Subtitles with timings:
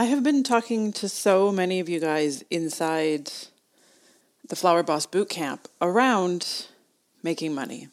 [0.00, 3.32] I have been talking to so many of you guys inside
[4.48, 6.68] the Flower Boss Bootcamp around
[7.24, 7.88] making money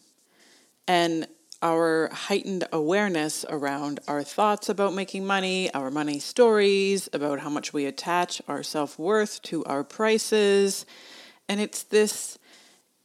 [0.87, 1.25] and
[1.63, 7.73] our heightened awareness around our thoughts about making money, our money stories, about how much
[7.73, 10.85] we attach our self worth to our prices.
[11.49, 12.37] And it's this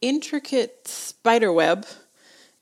[0.01, 1.87] intricate spider web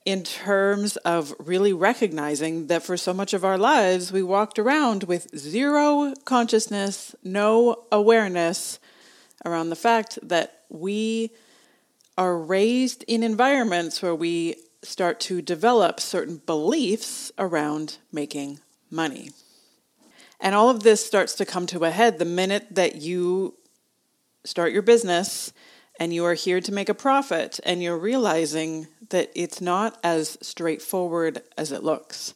[0.04, 5.04] in terms of really recognizing that for so much of our lives, we walked around
[5.04, 8.78] with zero consciousness, no awareness
[9.44, 11.30] around the fact that we
[12.16, 18.58] are raised in environments where we start to develop certain beliefs around making
[18.90, 19.30] money.
[20.40, 23.54] And all of this starts to come to a head the minute that you
[24.44, 25.52] start your business
[25.98, 30.38] and you are here to make a profit and you're realizing that it's not as
[30.40, 32.34] straightforward as it looks.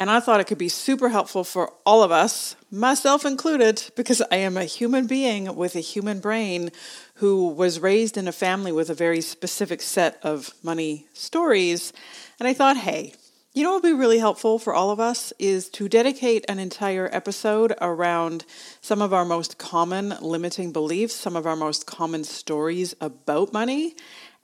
[0.00, 4.22] And I thought it could be super helpful for all of us, myself included, because
[4.30, 6.70] I am a human being with a human brain
[7.14, 11.92] who was raised in a family with a very specific set of money stories.
[12.38, 13.14] And I thought, hey,
[13.54, 16.60] you know what would be really helpful for all of us is to dedicate an
[16.60, 18.44] entire episode around
[18.80, 23.96] some of our most common limiting beliefs, some of our most common stories about money,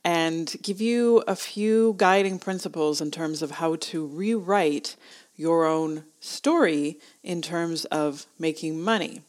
[0.05, 4.97] and give you a few guiding principles in terms of how to rewrite
[5.36, 9.22] your own story in terms of making money.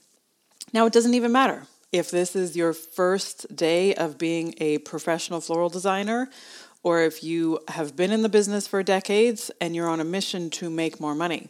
[0.73, 5.39] Now, it doesn't even matter if this is your first day of being a professional
[5.39, 6.29] floral designer
[6.83, 10.49] or if you have been in the business for decades and you're on a mission
[10.51, 11.49] to make more money.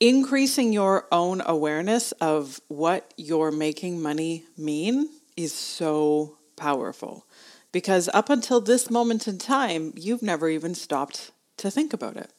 [0.00, 7.26] Increasing your own awareness of what you're making money mean is so powerful
[7.72, 12.30] because up until this moment in time, you've never even stopped to think about it.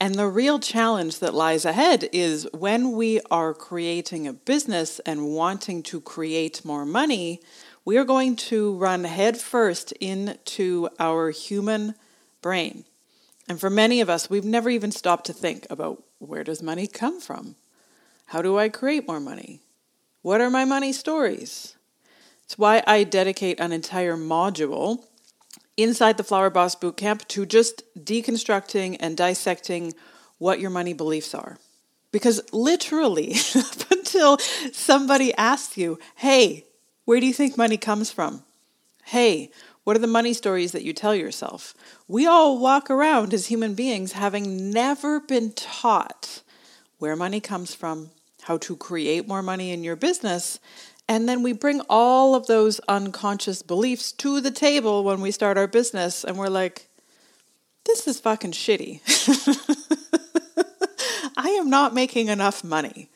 [0.00, 5.34] And the real challenge that lies ahead is when we are creating a business and
[5.34, 7.40] wanting to create more money,
[7.84, 11.94] we are going to run headfirst into our human
[12.42, 12.84] brain.
[13.48, 16.86] And for many of us, we've never even stopped to think about where does money
[16.86, 17.56] come from?
[18.26, 19.60] How do I create more money?
[20.22, 21.73] What are my money stories?
[22.54, 25.02] It's why I dedicate an entire module
[25.76, 29.92] inside the Flower Boss Bootcamp to just deconstructing and dissecting
[30.38, 31.58] what your money beliefs are.
[32.12, 34.38] Because literally, up until
[34.70, 36.64] somebody asks you, hey,
[37.06, 38.44] where do you think money comes from?
[39.06, 39.50] Hey,
[39.82, 41.74] what are the money stories that you tell yourself?
[42.06, 46.42] We all walk around as human beings having never been taught
[46.98, 48.10] where money comes from,
[48.42, 50.60] how to create more money in your business,
[51.08, 55.58] and then we bring all of those unconscious beliefs to the table when we start
[55.58, 56.88] our business, and we're like,
[57.84, 59.00] this is fucking shitty.
[61.36, 63.10] I am not making enough money.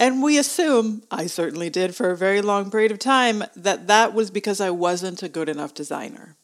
[0.00, 4.14] And we assume, I certainly did for a very long period of time, that that
[4.14, 6.36] was because I wasn't a good enough designer.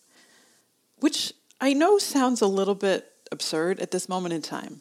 [0.98, 4.81] Which I know sounds a little bit absurd at this moment in time,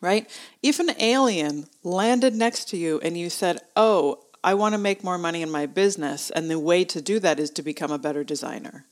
[0.00, 0.28] right?
[0.62, 5.02] If an alien landed next to you and you said, Oh, I want to make
[5.02, 7.98] more money in my business, and the way to do that is to become a
[7.98, 8.84] better designer.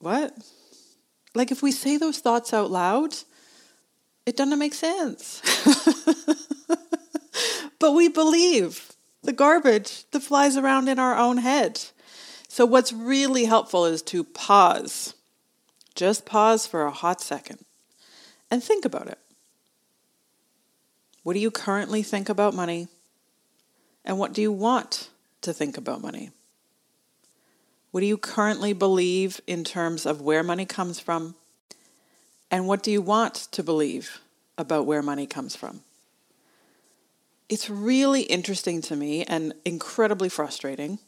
[0.00, 0.36] What?
[1.32, 3.14] Like, if we say those thoughts out loud,
[4.26, 5.40] it doesn't make sense.
[7.78, 8.90] but we believe
[9.22, 11.80] the garbage that flies around in our own head.
[12.48, 15.14] So, what's really helpful is to pause.
[15.94, 17.64] Just pause for a hot second
[18.50, 19.20] and think about it.
[21.22, 22.88] What do you currently think about money?
[24.06, 25.10] And what do you want
[25.42, 26.30] to think about money?
[27.90, 31.34] What do you currently believe in terms of where money comes from?
[32.50, 34.20] And what do you want to believe
[34.56, 35.80] about where money comes from?
[37.48, 40.98] it's really interesting to me and incredibly frustrating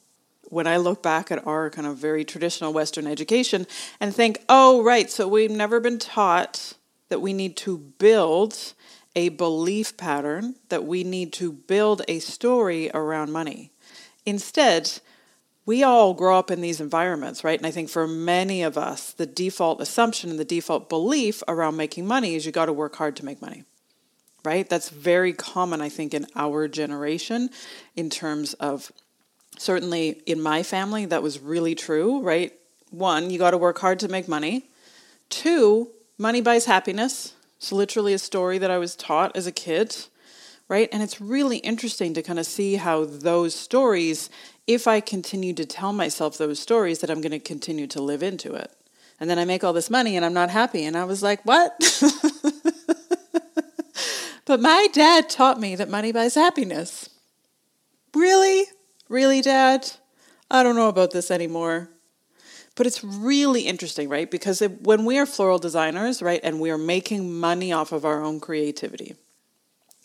[0.44, 3.66] when I look back at our kind of very traditional Western education
[4.00, 6.74] and think, oh, right, so we've never been taught
[7.08, 8.72] that we need to build
[9.18, 13.72] a belief pattern, that we need to build a story around money.
[14.24, 15.00] Instead,
[15.66, 17.58] we all grow up in these environments, right?
[17.58, 21.76] And I think for many of us, the default assumption and the default belief around
[21.76, 23.64] making money is you got to work hard to make money
[24.44, 24.70] right?
[24.70, 27.50] That's very common, I think, in our generation
[27.96, 28.92] in terms of
[29.58, 32.52] certainly in my family, that was really true, right?
[32.90, 34.70] One, you got to work hard to make money.
[35.28, 37.34] Two, money buys happiness.
[37.58, 39.96] It's literally a story that I was taught as a kid,
[40.68, 40.88] right?
[40.92, 44.30] And it's really interesting to kind of see how those stories,
[44.66, 48.22] if I continue to tell myself those stories, that I'm going to continue to live
[48.22, 48.72] into it.
[49.18, 50.84] And then I make all this money and I'm not happy.
[50.84, 51.76] And I was like, what?
[54.44, 57.10] but my dad taught me that money buys happiness.
[58.14, 58.66] Really?
[59.08, 59.90] Really, dad?
[60.48, 61.90] I don't know about this anymore.
[62.78, 64.30] But it's really interesting, right?
[64.30, 68.22] Because when we are floral designers, right, and we are making money off of our
[68.22, 69.16] own creativity,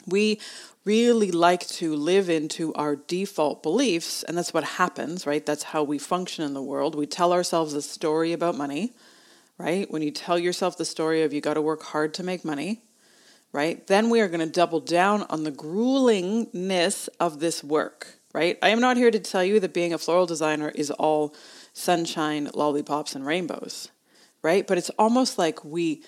[0.07, 0.41] we
[0.83, 5.45] really like to live into our default beliefs, and that's what happens, right?
[5.45, 6.95] That's how we function in the world.
[6.95, 8.93] We tell ourselves a story about money,
[9.59, 9.89] right?
[9.91, 12.81] When you tell yourself the story of you got to work hard to make money,
[13.51, 13.85] right?
[13.85, 18.57] Then we are going to double down on the gruelingness of this work, right?
[18.63, 21.35] I am not here to tell you that being a floral designer is all
[21.73, 23.89] sunshine, lollipops, and rainbows,
[24.41, 24.65] right?
[24.65, 26.03] But it's almost like we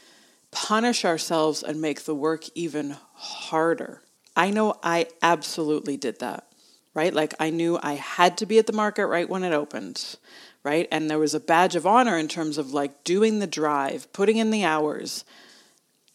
[0.52, 4.02] punish ourselves and make the work even harder.
[4.36, 6.48] I know I absolutely did that,
[6.94, 7.14] right?
[7.14, 10.18] Like I knew I had to be at the market right when it opened,
[10.64, 10.88] right?
[10.92, 14.38] And there was a badge of honor in terms of like doing the drive, putting
[14.38, 15.26] in the hours,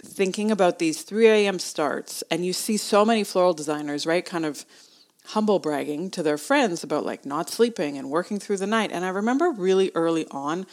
[0.02, 1.58] thinking about these 3 a.m.
[1.58, 2.22] starts.
[2.30, 4.24] And you see so many floral designers, right?
[4.24, 4.64] Kind of
[5.26, 8.90] humble bragging to their friends about like not sleeping and working through the night.
[8.92, 10.66] And I remember really early on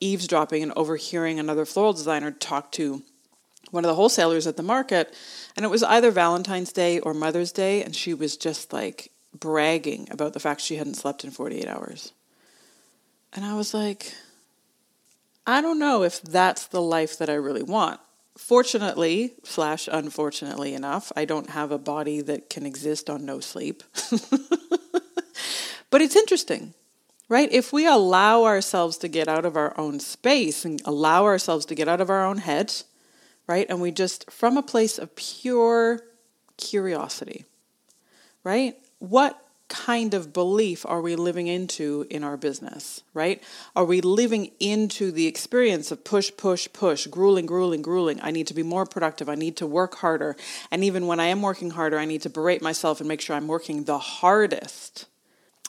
[0.00, 3.02] eavesdropping and overhearing another floral designer talk to
[3.70, 5.14] one of the wholesalers at the market.
[5.56, 7.82] And it was either Valentine's Day or Mother's Day.
[7.82, 12.12] And she was just like bragging about the fact she hadn't slept in 48 hours.
[13.34, 14.14] And I was like,
[15.46, 18.00] I don't know if that's the life that I really want
[18.38, 23.82] fortunately slash unfortunately enough i don't have a body that can exist on no sleep.
[25.90, 26.74] But it's interesting
[27.28, 27.52] right?
[27.52, 31.74] If we allow ourselves to get out of our own space and allow ourselves to
[31.74, 32.74] get out of our own head
[33.46, 36.00] right and we just from a place of pure
[36.56, 37.44] curiosity
[38.44, 43.42] right what kind of belief are we living into in our business, right?
[43.76, 48.18] Are we living into the experience of push, push, push, grueling, grueling, grueling?
[48.22, 49.28] I need to be more productive.
[49.28, 50.36] I need to work harder.
[50.70, 53.36] And even when I am working harder, I need to berate myself and make sure
[53.36, 55.06] I'm working the hardest.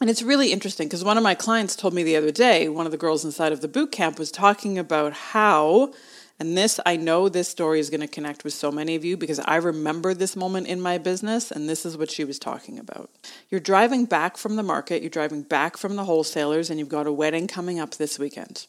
[0.02, 2.86] And it's really interesting because one of my clients told me the other day, one
[2.86, 5.92] of the girls inside of the boot camp was talking about how
[6.40, 9.18] and this, I know this story is going to connect with so many of you
[9.18, 12.80] because I remember this moment in my business, and this is what she was talking
[12.80, 13.10] about.
[13.50, 17.08] You're driving back from the market, you're driving back from the wholesalers, and you've got
[17.08, 18.68] a wedding coming up this weekend.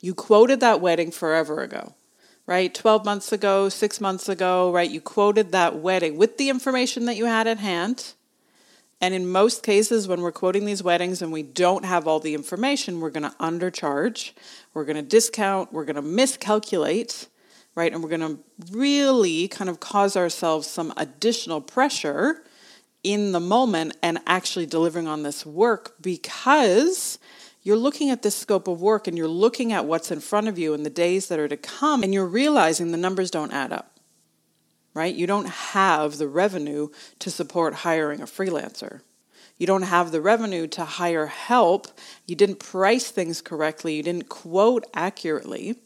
[0.00, 1.94] You quoted that wedding forever ago,
[2.46, 2.72] right?
[2.72, 4.88] 12 months ago, six months ago, right?
[4.88, 8.12] You quoted that wedding with the information that you had at hand.
[9.00, 12.34] And in most cases, when we're quoting these weddings and we don't have all the
[12.34, 14.32] information, we're going to undercharge,
[14.74, 17.28] we're going to discount, we're going to miscalculate,
[17.76, 17.92] right?
[17.92, 18.38] And we're going to
[18.72, 22.42] really kind of cause ourselves some additional pressure
[23.04, 27.20] in the moment and actually delivering on this work because
[27.62, 30.58] you're looking at this scope of work and you're looking at what's in front of
[30.58, 33.72] you in the days that are to come and you're realizing the numbers don't add
[33.72, 33.97] up
[34.98, 35.14] right?
[35.14, 36.88] You don't have the revenue
[37.20, 39.00] to support hiring a freelancer.
[39.56, 41.86] You don't have the revenue to hire help.
[42.26, 43.94] You didn't price things correctly.
[43.94, 45.76] You didn't quote accurately.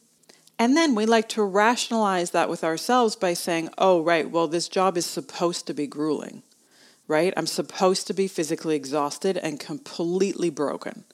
[0.59, 4.67] And then we like to rationalize that with ourselves by saying, oh, right, well, this
[4.67, 6.43] job is supposed to be grueling,
[7.07, 7.35] right?
[7.37, 11.05] I'm supposed to be physically exhausted and completely broken.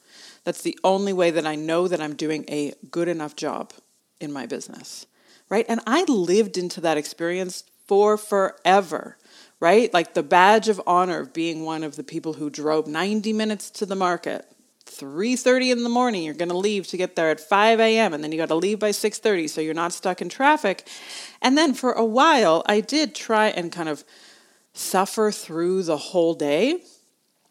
[0.45, 3.73] That's the only way that I know that I'm doing a good enough job
[4.21, 5.07] in my business,
[5.49, 5.67] right?
[5.69, 9.17] And I lived into that experience for forever,
[9.59, 9.93] right?
[9.93, 13.71] Like the badge of honor of being one of the people who drove 90 minutes
[13.71, 14.47] to the market.
[14.87, 18.15] 3:30 in the morning you're going to leave to get there at 5 a.m.
[18.15, 20.87] and then you got to leave by 6:30 so you're not stuck in traffic.
[21.43, 24.03] And then for a while I did try and kind of
[24.73, 26.83] suffer through the whole day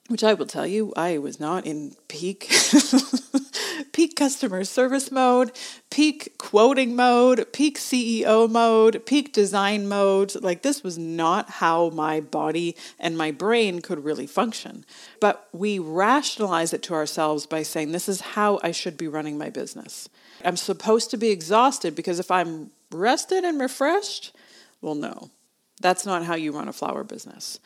[0.08, 2.50] which I will tell you, I was not in peak
[3.92, 5.52] peak customer service mode,
[5.90, 10.36] peak quoting mode, peak CEO mode, peak design mode.
[10.42, 14.86] Like this was not how my body and my brain could really function.
[15.20, 19.38] But we rationalize it to ourselves by saying this is how I should be running
[19.38, 20.08] my business.
[20.46, 24.36] I'm supposed to be exhausted because if I'm rested and refreshed,
[24.82, 25.32] well no.
[25.80, 27.60] That's not how you run a flower business.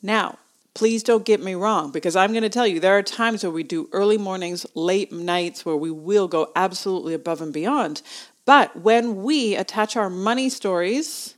[0.00, 0.38] Now,
[0.76, 3.50] Please don't get me wrong because I'm going to tell you there are times where
[3.50, 8.02] we do early mornings, late nights where we will go absolutely above and beyond.
[8.44, 11.34] But when we attach our money stories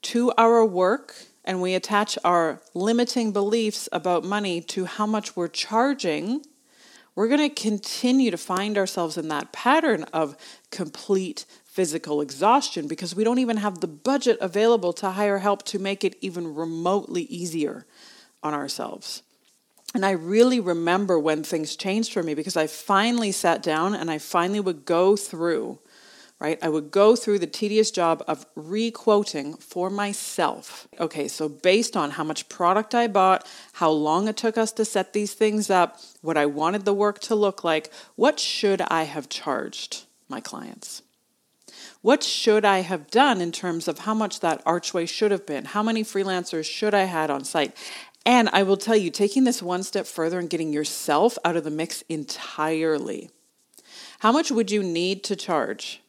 [0.00, 5.48] to our work and we attach our limiting beliefs about money to how much we're
[5.48, 6.42] charging,
[7.14, 10.38] we're going to continue to find ourselves in that pattern of
[10.70, 15.78] complete physical exhaustion because we don't even have the budget available to hire help to
[15.78, 17.84] make it even remotely easier
[18.42, 19.22] on ourselves.
[19.94, 24.10] And I really remember when things changed for me because I finally sat down and
[24.10, 25.80] I finally would go through,
[26.38, 26.58] right?
[26.62, 30.86] I would go through the tedious job of re-quoting for myself.
[31.00, 34.84] Okay, so based on how much product I bought, how long it took us to
[34.84, 39.04] set these things up, what I wanted the work to look like, what should I
[39.04, 41.02] have charged my clients?
[42.02, 45.66] What should I have done in terms of how much that archway should have been?
[45.66, 47.76] How many freelancers should I had on site?
[48.26, 51.64] And I will tell you, taking this one step further and getting yourself out of
[51.64, 53.30] the mix entirely.
[54.20, 56.02] How much would you need to charge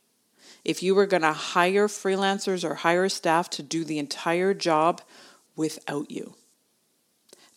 [0.66, 5.02] if you were going to hire freelancers or hire staff to do the entire job
[5.56, 6.36] without you?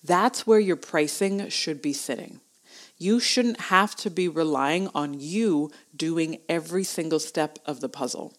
[0.02, 2.40] That's where your pricing should be sitting.
[2.96, 8.34] You shouldn't have to be relying on you doing every single step of the puzzle.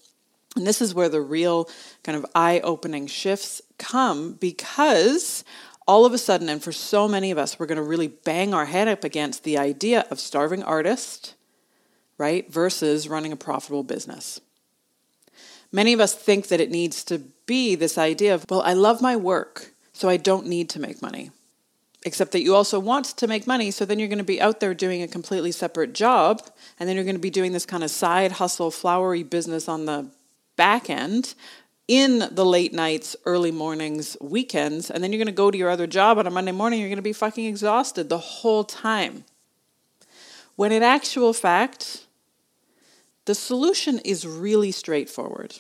[0.56, 1.70] And this is where the real
[2.04, 5.44] kind of eye opening shifts come because
[5.88, 8.54] all of a sudden, and for so many of us, we're going to really bang
[8.54, 11.36] our head up against the idea of starving artist,
[12.18, 14.42] right, versus running a profitable business.
[15.72, 19.02] Many of us think that it needs to be this idea of, well, I love
[19.02, 21.32] my work, so I don't need to make money.
[22.04, 24.60] Except that you also want to make money, so then you're going to be out
[24.60, 26.42] there doing a completely separate job,
[26.80, 29.86] and then you're going to be doing this kind of side hustle, flowery business on
[29.86, 30.08] the
[30.56, 31.36] back end
[31.88, 35.70] in the late nights, early mornings, weekends, and then you're going to go to your
[35.70, 39.24] other job on a Monday morning, you're going to be fucking exhausted the whole time.
[40.56, 42.06] When in actual fact,
[43.26, 45.60] the solution is really straightforward.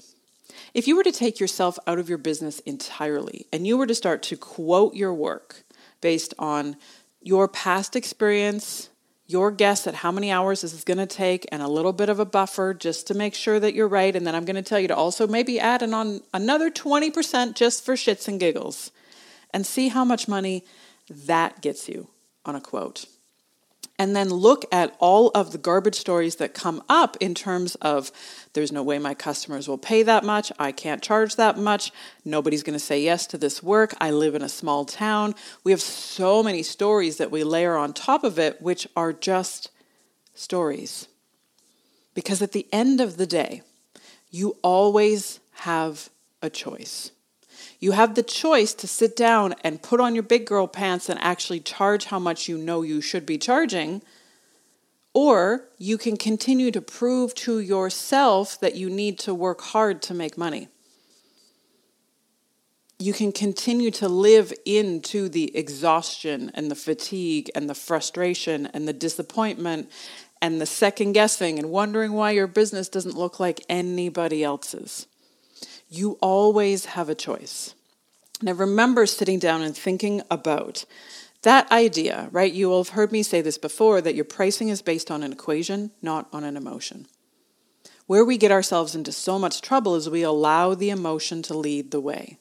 [0.73, 3.95] If you were to take yourself out of your business entirely and you were to
[3.95, 5.63] start to quote your work
[6.01, 6.75] based on
[7.21, 8.89] your past experience,
[9.27, 12.09] your guess at how many hours this is going to take and a little bit
[12.09, 14.15] of a buffer just to make sure that you're right.
[14.15, 17.55] And then I'm going to tell you to also maybe add an on another 20%
[17.55, 18.91] just for shits and giggles
[19.51, 20.63] and see how much money
[21.09, 22.09] that gets you
[22.45, 23.05] on a quote
[23.97, 28.11] and then look at all of the garbage stories that come up in terms of
[28.53, 31.91] there's no way my customers will pay that much, I can't charge that much,
[32.23, 35.35] nobody's going to say yes to this work, I live in a small town.
[35.63, 39.71] We have so many stories that we layer on top of it, which are just
[40.33, 41.07] stories.
[42.13, 43.61] Because at the end of the day,
[44.29, 46.09] you always have
[46.41, 47.11] a choice.
[47.85, 51.19] You have the choice to sit down and put on your big girl pants and
[51.21, 54.01] actually charge how much you know you should be charging.
[55.13, 60.15] Or you can continue to prove to yourself that you need to work hard to
[60.15, 60.67] make money.
[62.97, 68.87] You can continue to live into the exhaustion and the fatigue and the frustration and
[68.87, 69.91] the disappointment
[70.41, 75.05] and the second guessing and wondering why your business doesn't look like anybody else's.
[75.95, 77.73] You always have a choice.
[78.41, 80.83] And I remember sitting down and thinking about
[81.43, 82.51] that idea, right?
[82.51, 85.31] You will have heard me say this before that your pricing is based on an
[85.31, 87.07] equation, not on an emotion.
[88.07, 91.91] Where we get ourselves into so much trouble is we allow the emotion to lead
[91.91, 92.39] the way.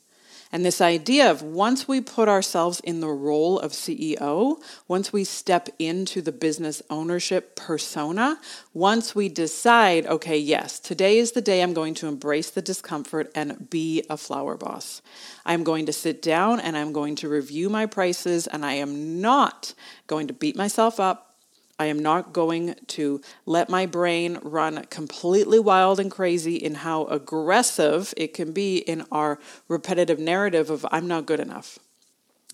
[0.54, 5.24] And this idea of once we put ourselves in the role of CEO, once we
[5.24, 8.38] step into the business ownership persona,
[8.72, 13.32] once we decide, okay, yes, today is the day I'm going to embrace the discomfort
[13.34, 15.02] and be a flower boss.
[15.44, 19.20] I'm going to sit down and I'm going to review my prices, and I am
[19.20, 19.74] not
[20.06, 21.33] going to beat myself up
[21.78, 27.04] I am not going to let my brain run completely wild and crazy in how
[27.06, 29.38] aggressive it can be in our
[29.68, 31.78] repetitive narrative of I'm not good enough.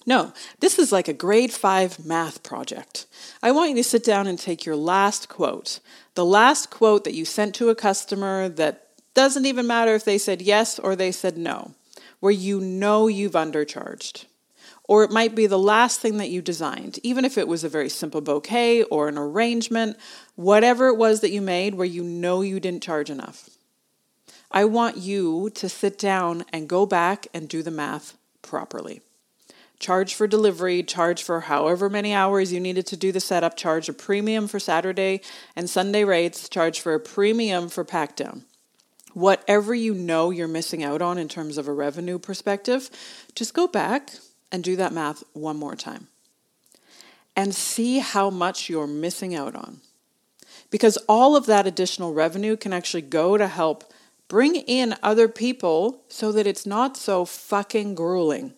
[0.07, 3.07] No, this is like a grade five math project.
[3.43, 5.81] I want you to sit down and take your last quote,
[6.15, 10.19] the last quote that you sent to a customer that doesn't even matter if they
[10.19, 11.75] said yes or they said no,
[12.21, 14.25] where you know you've undercharged.
[14.91, 17.69] Or it might be the last thing that you designed, even if it was a
[17.69, 19.97] very simple bouquet or an arrangement,
[20.35, 23.51] whatever it was that you made where you know you didn't charge enough.
[24.51, 29.01] I want you to sit down and go back and do the math properly.
[29.79, 33.89] Charge for delivery, charge for however many hours you needed to do the setup, charge
[33.89, 35.21] a premium for Saturday
[35.55, 38.45] and Sunday rates, charge for a premium for pack down.
[39.15, 42.91] Whatever you know you're missing out on in terms of a revenue perspective,
[43.37, 44.11] just go back,
[44.53, 46.09] and do that math one more time.
[47.37, 49.81] And see how much you're missing out on.
[50.71, 53.93] Because all of that additional revenue can actually go to help
[54.29, 58.53] bring in other people so that it's not so fucking grueling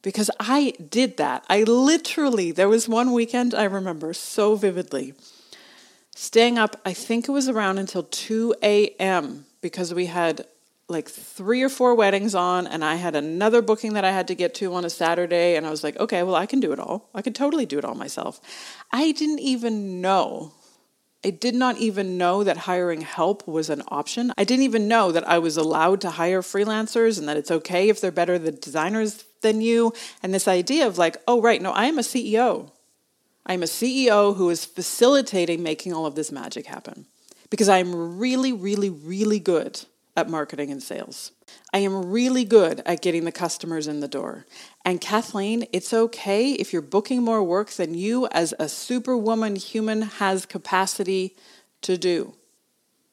[0.00, 1.44] because I did that.
[1.48, 5.14] I literally, there was one weekend I remember so vividly
[6.14, 9.46] staying up, I think it was around until 2 a.m.
[9.60, 10.46] because we had
[10.88, 14.34] like three or four weddings on, and I had another booking that I had to
[14.34, 15.56] get to on a Saturday.
[15.56, 17.08] And I was like, okay, well, I can do it all.
[17.14, 18.40] I could totally do it all myself.
[18.90, 20.52] I didn't even know.
[21.24, 24.32] I did not even know that hiring help was an option.
[24.36, 27.88] I didn't even know that I was allowed to hire freelancers and that it's okay
[27.88, 29.92] if they're better the designers than you.
[30.22, 32.72] And this idea of like, oh, right, no, I am a CEO.
[33.46, 37.06] I'm a CEO who is facilitating making all of this magic happen
[37.50, 39.80] because I'm really, really, really good
[40.16, 41.32] at marketing and sales.
[41.72, 44.46] I am really good at getting the customers in the door.
[44.84, 50.02] And Kathleen, it's okay if you're booking more work than you as a superwoman human
[50.02, 51.34] has capacity
[51.82, 52.34] to do.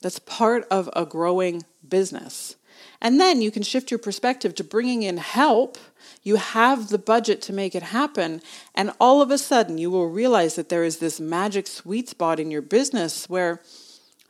[0.02, 2.56] That's part of a growing business.
[3.02, 5.78] And then you can shift your perspective to bringing in help.
[6.24, 8.42] You have the budget to make it happen.
[8.76, 12.40] And all of a sudden, you will realize that there is this magic sweet spot
[12.40, 13.62] in your business where,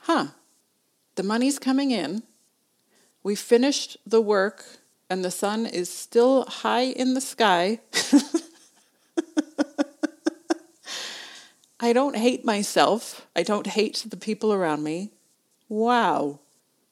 [0.00, 0.28] huh,
[1.16, 2.22] the money's coming in.
[3.22, 4.64] We finished the work,
[5.08, 7.80] and the sun is still high in the sky.
[11.80, 13.26] I don't hate myself.
[13.34, 15.12] I don't hate the people around me.
[15.68, 16.40] Wow.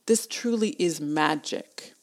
[0.07, 1.95] This truly is magic.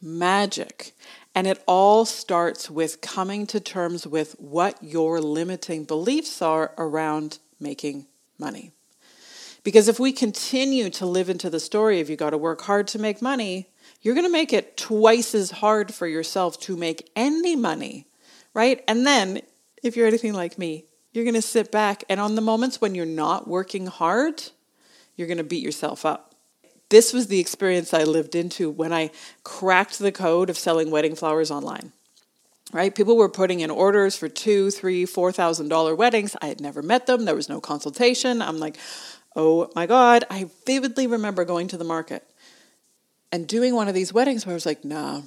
[0.00, 0.94] Magic.
[1.34, 7.38] And it all starts with coming to terms with what your limiting beliefs are around
[7.58, 8.06] making
[8.38, 8.72] money.
[9.62, 12.88] Because if we continue to live into the story of you got to work hard
[12.88, 13.68] to make money,
[14.00, 18.06] you're going to make it twice as hard for yourself to make any money,
[18.54, 18.82] right?
[18.88, 19.42] And then,
[19.82, 22.94] if you're anything like me, you're going to sit back and on the moments when
[22.94, 24.42] you're not working hard,
[25.16, 26.30] you're going to beat yourself up
[26.90, 29.10] this was the experience I lived into when I
[29.42, 31.92] cracked the code of selling wedding flowers online.
[32.72, 32.94] Right?
[32.94, 36.36] People were putting in orders for two, three, four thousand dollar weddings.
[36.40, 37.24] I had never met them.
[37.24, 38.40] There was no consultation.
[38.40, 38.76] I'm like,
[39.40, 40.24] oh my God.
[40.28, 42.22] I vividly remember going to the market
[43.32, 45.22] and doing one of these weddings where I was like, nah,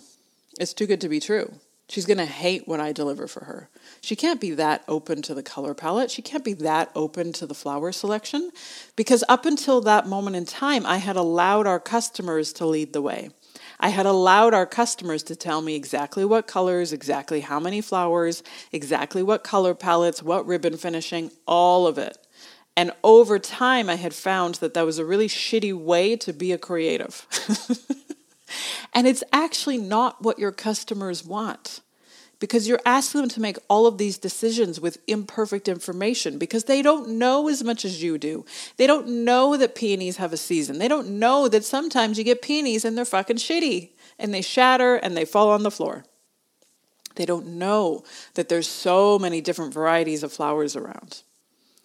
[0.59, 1.51] it's too good to be true.
[1.89, 3.69] She's going to hate when I deliver for her.
[4.01, 6.11] She can't be that open to the color palette.
[6.11, 8.51] She can't be that open to the flower selection
[8.95, 13.01] because up until that moment in time, I had allowed our customers to lead the
[13.01, 13.31] way.
[13.79, 18.43] I had allowed our customers to tell me exactly what colors, exactly how many flowers,
[18.71, 22.17] exactly what color palettes, what ribbon finishing, all of it.
[22.75, 26.51] And over time, I had found that that was a really shitty way to be
[26.51, 27.27] a creative.
[28.93, 31.81] And it's actually not what your customers want
[32.39, 36.81] because you're asking them to make all of these decisions with imperfect information because they
[36.81, 38.45] don't know as much as you do.
[38.77, 40.77] They don't know that peonies have a season.
[40.77, 44.95] They don't know that sometimes you get peonies and they're fucking shitty and they shatter
[44.95, 46.03] and they fall on the floor.
[47.15, 51.21] They don't know that there's so many different varieties of flowers around.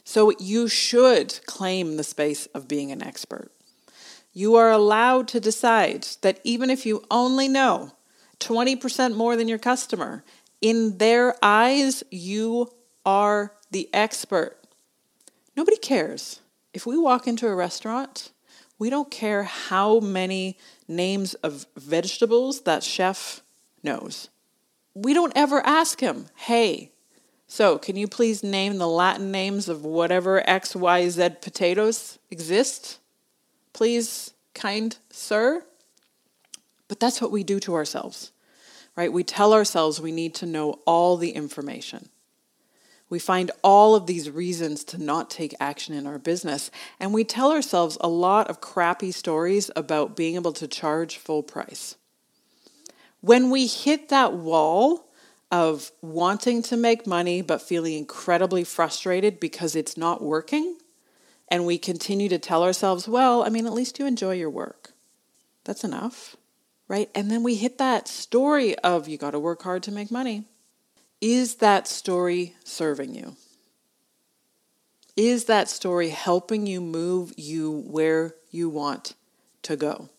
[0.08, 3.52] So you should claim the space of being an expert.
[4.32, 7.92] You are allowed to decide that even if you only know
[8.40, 10.24] 20% more than your customer,
[10.62, 12.70] in their eyes, you
[13.04, 14.56] are the expert.
[15.54, 16.40] Nobody cares.
[16.72, 18.30] If we walk into a restaurant,
[18.78, 20.56] we don't care how many
[20.88, 23.42] names of vegetables that chef
[23.82, 24.30] knows.
[24.94, 26.92] We don't ever ask him, hey,
[27.48, 32.98] so can you please name the Latin names of whatever XYZ potatoes exist?
[33.78, 35.62] please, kind sir.
[36.88, 38.32] But that's what we do to ourselves,
[38.96, 39.12] right?
[39.12, 42.08] We tell ourselves we need to know all the information.
[43.08, 47.22] We find all of these reasons to not take action in our business, and we
[47.22, 51.94] tell ourselves a lot of crappy stories about being able to charge full price.
[53.20, 55.07] When we hit that wall
[55.50, 60.76] of wanting to make money but feeling incredibly frustrated because it's not working,
[61.48, 64.92] and we continue to tell ourselves, well, I mean, at least you enjoy your work.
[65.64, 66.36] That's enough,
[66.86, 67.10] right?
[67.14, 70.44] And then we hit that story of you got to work hard to make money.
[71.20, 73.36] Is that story serving you?
[75.16, 79.14] Is that story helping you move you where you want
[79.62, 80.10] to go?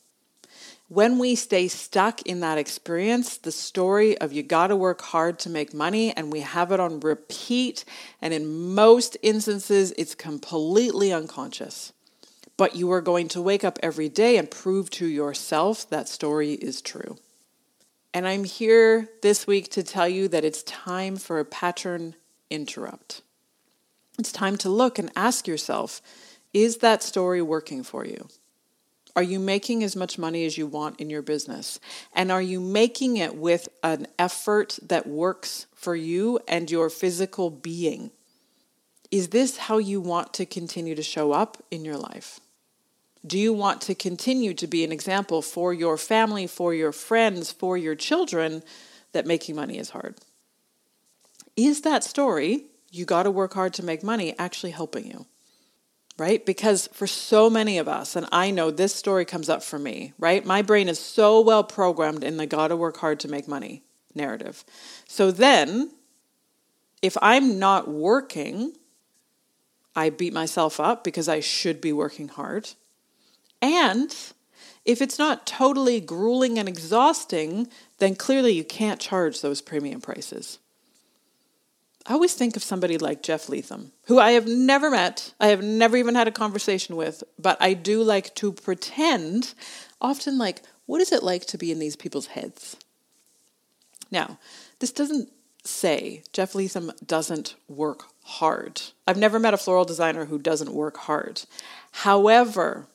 [0.89, 5.37] When we stay stuck in that experience, the story of you got to work hard
[5.39, 7.85] to make money, and we have it on repeat,
[8.23, 11.93] and in most instances, it's completely unconscious.
[12.57, 16.53] But you are going to wake up every day and prove to yourself that story
[16.53, 17.17] is true.
[18.11, 22.15] And I'm here this week to tell you that it's time for a pattern
[22.49, 23.21] interrupt.
[24.17, 26.01] It's time to look and ask yourself
[26.51, 28.27] is that story working for you?
[29.19, 31.81] Are you making as much money as you want in your business?
[32.13, 37.49] And are you making it with an effort that works for you and your physical
[37.49, 38.11] being?
[39.11, 42.39] Is this how you want to continue to show up in your life?
[43.27, 47.51] Do you want to continue to be an example for your family, for your friends,
[47.51, 48.63] for your children
[49.11, 50.15] that making money is hard?
[51.57, 55.25] Is that story, you got to work hard to make money, actually helping you?
[56.19, 56.45] Right?
[56.45, 60.13] Because for so many of us, and I know this story comes up for me,
[60.19, 60.45] right?
[60.45, 63.83] My brain is so well programmed in the got to work hard to make money
[64.13, 64.65] narrative.
[65.07, 65.91] So then,
[67.01, 68.73] if I'm not working,
[69.95, 72.69] I beat myself up because I should be working hard.
[73.61, 74.13] And
[74.83, 80.59] if it's not totally grueling and exhausting, then clearly you can't charge those premium prices.
[82.09, 85.63] I always think of somebody like Jeff Leatham, who I have never met, I have
[85.63, 89.53] never even had a conversation with, but I do like to pretend,
[90.01, 92.77] often like, what is it like to be in these people's heads?
[94.09, 94.39] Now,
[94.79, 95.29] this doesn't
[95.63, 98.81] say Jeff Leatham doesn't work hard.
[99.05, 101.43] I've never met a floral designer who doesn't work hard.
[101.91, 102.87] However,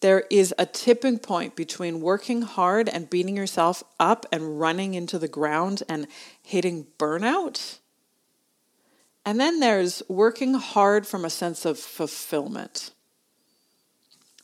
[0.00, 5.18] there is a tipping point between working hard and beating yourself up and running into
[5.18, 6.06] the ground and
[6.42, 7.78] hitting burnout.
[9.24, 12.90] And then there's working hard from a sense of fulfillment.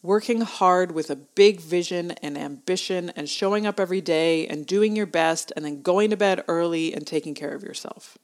[0.03, 4.97] Working hard with a big vision and ambition and showing up every day and doing
[4.97, 8.17] your best and then going to bed early and taking care of yourself.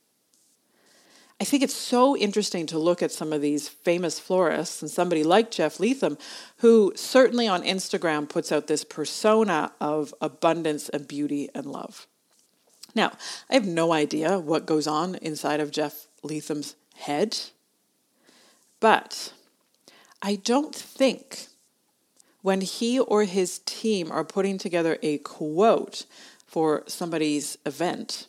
[1.39, 5.23] I think it's so interesting to look at some of these famous florists and somebody
[5.23, 6.17] like Jeff Leatham,
[6.59, 12.07] who certainly on Instagram puts out this persona of abundance and beauty and love.
[12.95, 13.13] Now,
[13.51, 17.39] I have no idea what goes on inside of Jeff Leatham's head,
[18.81, 19.33] but
[20.23, 21.47] I don't think
[22.43, 26.07] when he or his team are putting together a quote
[26.47, 28.27] for somebody's event,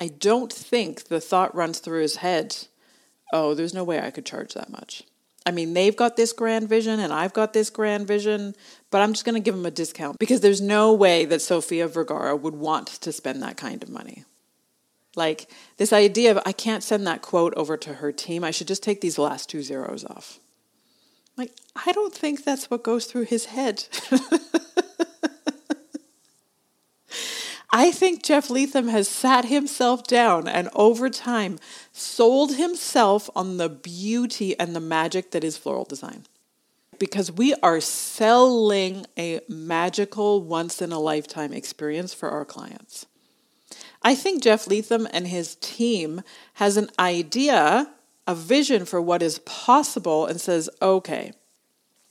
[0.00, 2.56] I don't think the thought runs through his head,
[3.32, 5.04] oh, there's no way I could charge that much.
[5.46, 8.54] I mean, they've got this grand vision and I've got this grand vision,
[8.90, 11.86] but I'm just going to give them a discount because there's no way that Sofia
[11.86, 14.24] Vergara would want to spend that kind of money.
[15.16, 18.68] Like this idea of I can't send that quote over to her team, I should
[18.68, 20.40] just take these last two zeros off.
[21.36, 21.52] Like,
[21.86, 23.86] I don't think that's what goes through his head.
[27.76, 31.58] I think Jeff Leatham has sat himself down and over time
[31.90, 36.24] sold himself on the beauty and the magic that is floral design.
[37.00, 43.06] Because we are selling a magical, once in a lifetime experience for our clients.
[44.04, 46.20] I think Jeff Leatham and his team
[46.54, 47.90] has an idea,
[48.26, 51.32] a vision for what is possible, and says, okay,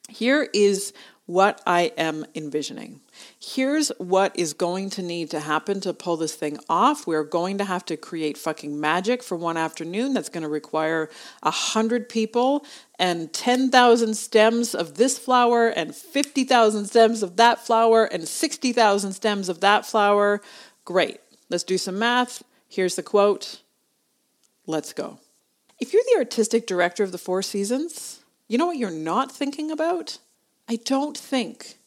[0.09, 0.91] here is
[1.25, 2.99] what I am envisioning.
[3.39, 7.07] Here's what is going to need to happen to pull this thing off.
[7.07, 10.13] We're going to have to create fucking magic for one afternoon.
[10.13, 11.09] That's going to require
[11.41, 12.65] a hundred people
[12.99, 19.47] and 10,000 stems of this flower and 50,000 stems of that flower and 60,000 stems
[19.47, 20.41] of that flower.
[20.83, 21.21] Great.
[21.49, 22.43] Let's do some math.
[22.67, 23.61] Here's the quote.
[24.65, 25.19] Let's go.
[25.79, 29.71] If you're the artistic director of the Four Seasons, you know what you're not thinking
[29.71, 30.19] about?
[30.69, 31.77] I don't think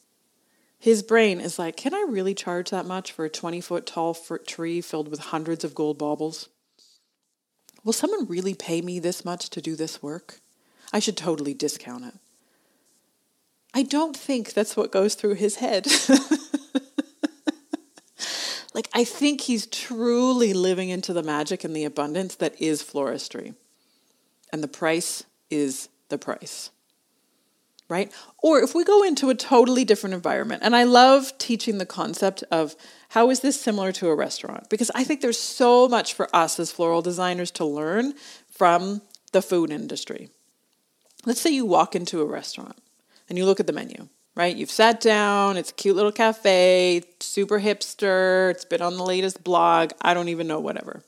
[0.79, 4.15] his brain is like, can I really charge that much for a 20 foot tall
[4.47, 6.49] tree filled with hundreds of gold baubles?
[7.83, 10.41] Will someone really pay me this much to do this work?
[10.93, 12.15] I should totally discount it.
[13.73, 15.87] I don't think that's what goes through his head.
[18.77, 23.57] like, I think he's truly living into the magic and the abundance that is floristry.
[24.53, 26.71] And the price is the price
[27.89, 28.13] right?
[28.39, 32.43] Or if we go into a totally different environment, and I love teaching the concept
[32.51, 32.75] of
[33.11, 34.69] how is this similar to a restaurant?
[34.69, 38.15] Because I think there's so much for us as floral designers to learn
[38.51, 40.31] from the food industry.
[41.25, 42.79] Let's say you walk into a restaurant
[43.29, 44.55] and you look at the menu, right?
[44.55, 49.43] You've sat down, it's a cute little cafe, super hipster, it's been on the latest
[49.43, 51.03] blog, I don't even know, whatever.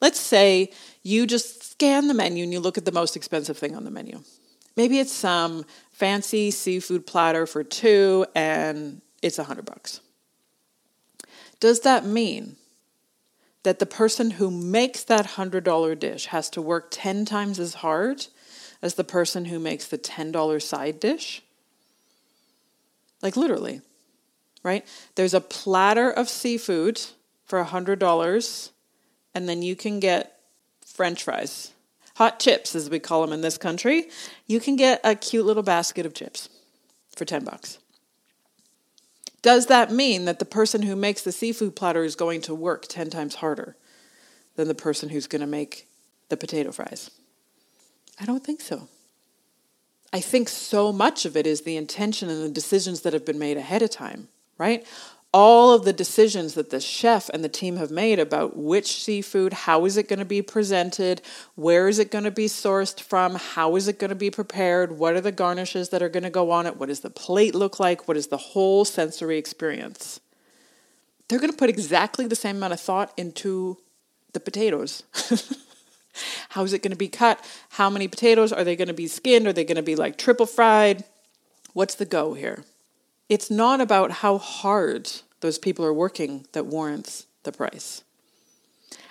[0.00, 0.72] Let's say
[1.02, 3.90] you just scan the menu and you look at the most expensive thing on the
[3.90, 4.22] menu.
[4.76, 10.00] Maybe it's some fancy seafood platter for two and it's a hundred bucks.
[11.60, 12.56] Does that mean
[13.62, 17.74] that the person who makes that hundred dollar dish has to work 10 times as
[17.74, 18.26] hard
[18.82, 21.42] as the person who makes the $10 side dish?
[23.24, 23.80] Like literally,
[24.62, 24.86] right?
[25.16, 27.00] There's a platter of seafood
[27.44, 28.70] for a $100
[29.34, 30.38] and then you can get
[30.86, 31.72] french fries
[32.16, 34.08] hot chips, as we call them in this country,
[34.46, 36.48] you can get a cute little basket of chips.
[37.16, 37.78] for 10 bucks.
[39.40, 42.86] Does that mean that the person who makes the seafood platter is going to work
[42.88, 43.76] 10 times harder
[44.56, 45.86] than the person who's going to make
[46.28, 47.12] the potato fries?
[48.18, 48.88] I don't think so.
[50.14, 53.38] I think so much of it is the intention and the decisions that have been
[53.40, 54.86] made ahead of time, right?
[55.32, 59.52] All of the decisions that the chef and the team have made about which seafood,
[59.52, 61.20] how is it going to be presented,
[61.56, 64.96] where is it going to be sourced from, how is it going to be prepared,
[65.00, 67.56] what are the garnishes that are going to go on it, what does the plate
[67.56, 70.20] look like, what is the whole sensory experience.
[71.26, 73.78] They're going to put exactly the same amount of thought into
[74.32, 75.02] the potatoes.
[76.50, 77.44] How is it going to be cut?
[77.70, 78.52] How many potatoes?
[78.52, 79.46] Are they going to be skinned?
[79.46, 81.04] Are they going to be like triple fried?
[81.72, 82.64] What's the go here?
[83.28, 88.04] It's not about how hard those people are working that warrants the price.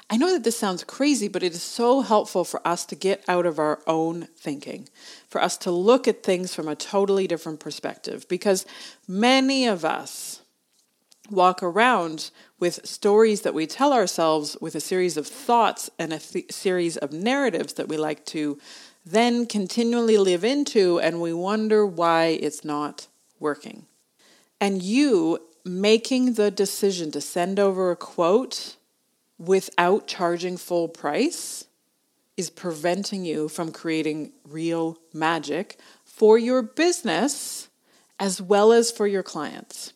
[0.09, 3.23] I know that this sounds crazy, but it is so helpful for us to get
[3.27, 4.87] out of our own thinking,
[5.27, 8.65] for us to look at things from a totally different perspective, because
[9.07, 10.42] many of us
[11.29, 16.19] walk around with stories that we tell ourselves, with a series of thoughts and a
[16.19, 18.59] th- series of narratives that we like to
[19.05, 23.07] then continually live into, and we wonder why it's not
[23.39, 23.85] working.
[24.61, 28.75] And you making the decision to send over a quote
[29.37, 31.65] without charging full price
[32.35, 37.69] is preventing you from creating real magic for your business
[38.19, 39.92] as well as for your clients.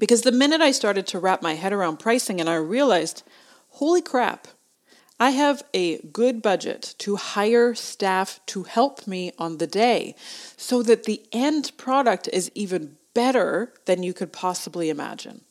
[0.00, 3.22] Because the minute I started to wrap my head around pricing and I realized,
[3.68, 4.48] holy crap,
[5.20, 10.14] I have a good budget to hire staff to help me on the day
[10.56, 15.42] so that the end product is even better than you could possibly imagine.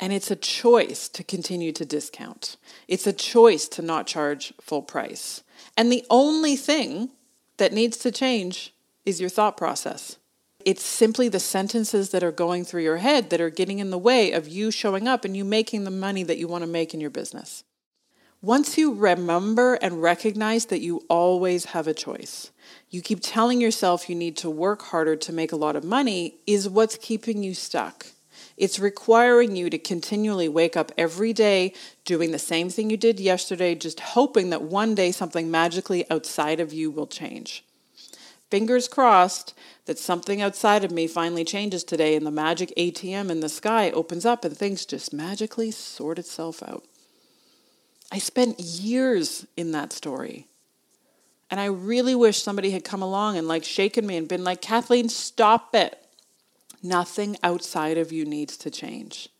[0.00, 2.56] And it's a choice to continue to discount.
[2.88, 5.42] It's a choice to not charge full price.
[5.76, 7.10] And the only thing
[7.58, 8.72] that needs to change
[9.04, 10.16] is your thought process.
[10.64, 13.98] It's simply the sentences that are going through your head that are getting in the
[13.98, 16.94] way of you showing up and you making the money that you want to make
[16.94, 17.64] in your business.
[18.40, 22.50] Once you remember and recognize that you always have a choice,
[22.90, 26.34] you keep telling yourself you need to work harder to make a lot of money,
[26.44, 28.06] is what's keeping you stuck.
[28.56, 31.72] It's requiring you to continually wake up every day
[32.04, 36.58] doing the same thing you did yesterday, just hoping that one day something magically outside
[36.58, 37.64] of you will change.
[38.52, 39.54] Fingers crossed
[39.86, 43.90] that something outside of me finally changes today and the magic ATM in the sky
[43.92, 46.84] opens up and things just magically sort itself out.
[48.12, 50.48] I spent years in that story.
[51.50, 54.60] And I really wish somebody had come along and like shaken me and been like,
[54.60, 56.04] Kathleen, stop it.
[56.82, 59.30] Nothing outside of you needs to change.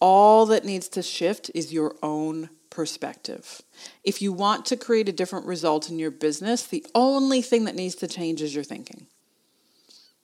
[0.00, 3.62] All that needs to shift is your own perspective.
[4.04, 7.74] If you want to create a different result in your business, the only thing that
[7.74, 9.06] needs to change is your thinking.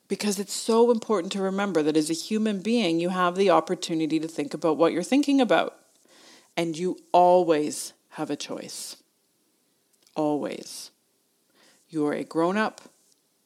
[0.07, 4.21] Because it's so important to remember that as a human being, you have the opportunity
[4.21, 5.79] to think about what you're thinking about.
[6.55, 8.97] And you always have a choice.
[10.15, 10.91] Always.
[11.89, 12.83] You are a grown up,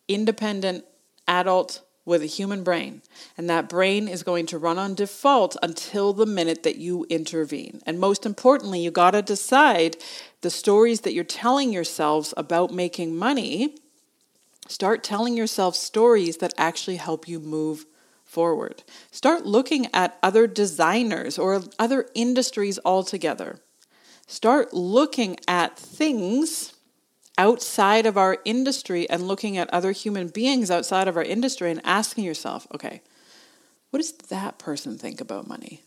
[0.09, 0.85] independent
[1.29, 3.03] adult with a human brain.
[3.37, 7.83] And that brain is going to run on default until the minute that you intervene.
[7.85, 9.97] And most importantly, you got to decide
[10.41, 13.75] the stories that you're telling yourselves about making money.
[14.69, 17.85] Start telling yourself stories that actually help you move
[18.25, 18.85] forward.
[19.11, 23.59] Start looking at other designers or other industries altogether.
[24.29, 26.76] Start looking at things
[27.39, 31.81] outside of our industry and looking at other human beings outside of our industry and
[31.85, 33.03] asking yourself, okay,
[33.91, 35.83] what does that person think about money?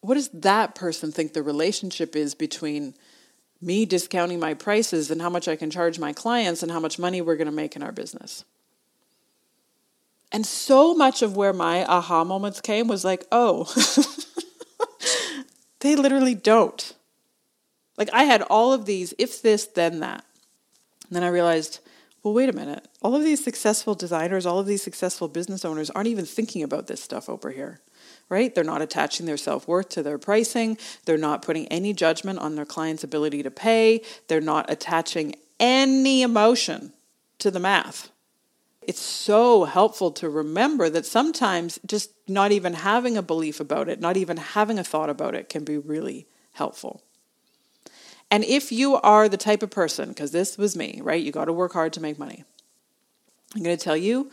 [0.00, 2.94] What does that person think the relationship is between
[3.60, 6.98] me discounting my prices and how much I can charge my clients and how much
[6.98, 8.44] money we're going to make in our business?
[10.32, 13.64] And so much of where my aha moments came was like, oh,
[15.80, 16.94] they literally don't.
[18.00, 20.24] Like I had all of these, if this, then that.
[21.06, 21.80] And then I realized,
[22.22, 22.88] well, wait a minute.
[23.02, 26.86] All of these successful designers, all of these successful business owners aren't even thinking about
[26.86, 27.80] this stuff over here,
[28.30, 28.54] right?
[28.54, 30.78] They're not attaching their self worth to their pricing.
[31.04, 34.00] They're not putting any judgment on their client's ability to pay.
[34.28, 36.94] They're not attaching any emotion
[37.40, 38.10] to the math.
[38.80, 44.00] It's so helpful to remember that sometimes just not even having a belief about it,
[44.00, 47.02] not even having a thought about it, can be really helpful.
[48.30, 51.22] And if you are the type of person, because this was me, right?
[51.22, 52.44] You got to work hard to make money.
[53.54, 54.30] I'm going to tell you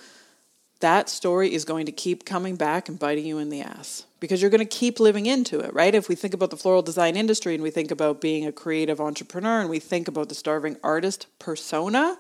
[0.79, 4.41] that story is going to keep coming back and biting you in the ass because
[4.41, 5.95] you're going to keep living into it, right?
[5.95, 9.01] If we think about the floral design industry and we think about being a creative
[9.01, 12.17] entrepreneur and we think about the starving artist persona,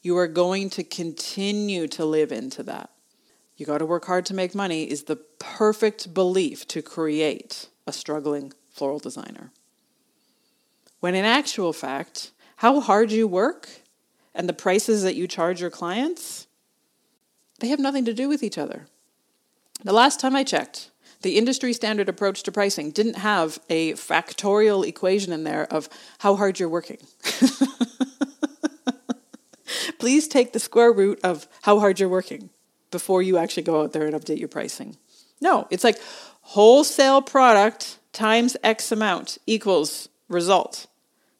[0.00, 2.90] you are going to continue to live into that.
[3.56, 7.92] You got to work hard to make money is the perfect belief to create a
[7.92, 9.50] struggling floral designer.
[11.02, 13.68] When in actual fact, how hard you work
[14.36, 16.46] and the prices that you charge your clients,
[17.58, 18.86] they have nothing to do with each other.
[19.82, 24.86] The last time I checked, the industry standard approach to pricing didn't have a factorial
[24.86, 25.88] equation in there of
[26.20, 26.98] how hard you're working.
[29.98, 32.48] Please take the square root of how hard you're working
[32.92, 34.96] before you actually go out there and update your pricing.
[35.40, 35.98] No, it's like
[36.42, 40.86] wholesale product times X amount equals result.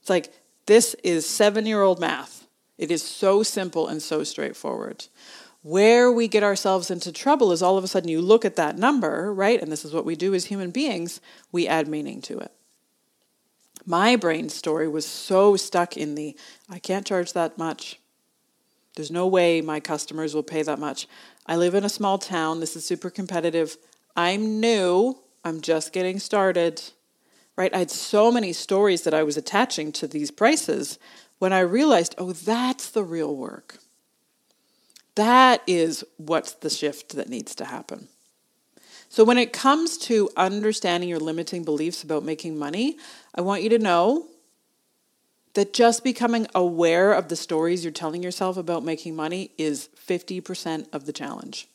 [0.03, 0.35] It's like
[0.67, 2.49] this is seven year old math.
[2.77, 5.07] It is so simple and so straightforward.
[5.62, 8.77] Where we get ourselves into trouble is all of a sudden you look at that
[8.77, 9.62] number, right?
[9.62, 11.21] And this is what we do as human beings,
[11.53, 12.51] we add meaning to it.
[13.87, 16.37] My brain story was so stuck in the
[16.69, 18.01] I can't charge that much.
[18.97, 21.07] There's no way my customers will pay that much.
[21.47, 22.59] I live in a small town.
[22.59, 23.77] This is super competitive.
[24.17, 25.19] I'm new.
[25.45, 26.83] I'm just getting started.
[27.57, 27.75] Right?
[27.75, 30.99] I had so many stories that I was attaching to these prices
[31.38, 33.79] when I realized, oh, that's the real work.
[35.17, 38.09] That is what's the shift that needs to happen.
[39.09, 42.97] So, when it comes to understanding your limiting beliefs about making money,
[43.35, 44.29] I want you to know
[45.55, 50.88] that just becoming aware of the stories you're telling yourself about making money is 50%
[50.95, 51.69] of the challenge.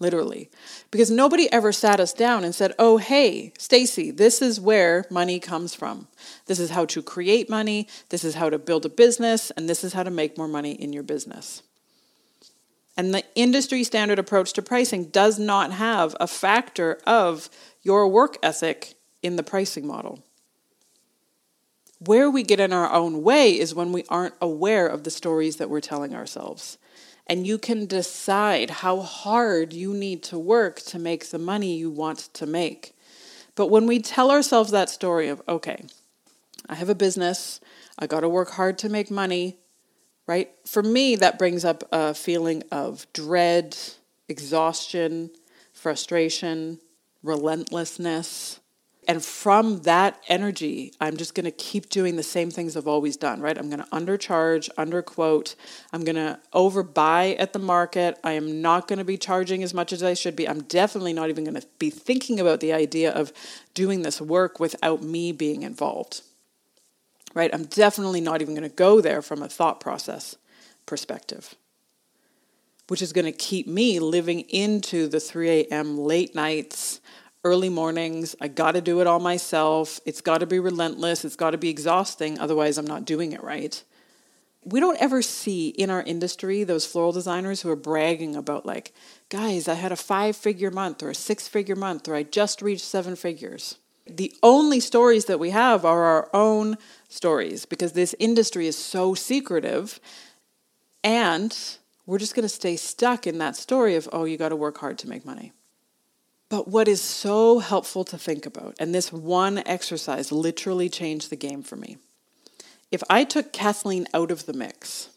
[0.00, 0.48] Literally.
[0.90, 5.40] Because nobody ever sat us down and said, "Oh, hey, Stacy, this is where money
[5.40, 6.06] comes from.
[6.46, 9.82] This is how to create money, this is how to build a business, and this
[9.82, 11.62] is how to make more money in your business."
[12.96, 17.48] And the industry standard approach to pricing does not have a factor of
[17.82, 20.20] your work ethic in the pricing model.
[22.00, 25.56] Where we get in our own way is when we aren't aware of the stories
[25.56, 26.78] that we're telling ourselves.
[27.28, 31.90] And you can decide how hard you need to work to make the money you
[31.90, 32.94] want to make.
[33.54, 35.84] But when we tell ourselves that story of, okay,
[36.68, 37.60] I have a business,
[37.98, 39.58] I got to work hard to make money,
[40.26, 40.50] right?
[40.64, 43.76] For me, that brings up a feeling of dread,
[44.28, 45.30] exhaustion,
[45.72, 46.78] frustration,
[47.22, 48.60] relentlessness.
[49.08, 53.16] And from that energy, I'm just going to keep doing the same things I've always
[53.16, 53.56] done, right?
[53.56, 55.54] I'm going to undercharge, underquote.
[55.94, 58.20] I'm going to overbuy at the market.
[58.22, 60.46] I am not going to be charging as much as I should be.
[60.46, 63.32] I'm definitely not even going to be thinking about the idea of
[63.72, 66.20] doing this work without me being involved
[67.34, 67.54] right?
[67.54, 70.36] I'm definitely not even going to go there from a thought process
[70.86, 71.54] perspective,
[72.88, 75.98] which is going to keep me living into the 3 a.m.
[75.98, 77.00] late nights,
[77.44, 78.34] early mornings.
[78.40, 80.00] I got to do it all myself.
[80.04, 81.24] It's got to be relentless.
[81.24, 82.38] It's got to be exhausting.
[82.38, 83.82] Otherwise, I'm not doing it right.
[84.64, 88.92] We don't ever see in our industry those floral designers who are bragging about, like,
[89.28, 92.60] guys, I had a five figure month or a six figure month or I just
[92.60, 93.76] reached seven figures
[94.08, 96.76] the only stories that we have are our own
[97.08, 100.00] stories because this industry is so secretive
[101.04, 101.56] and
[102.06, 104.78] we're just going to stay stuck in that story of oh you got to work
[104.78, 105.52] hard to make money
[106.48, 111.36] but what is so helpful to think about and this one exercise literally changed the
[111.36, 111.96] game for me
[112.90, 115.10] if i took kathleen out of the mix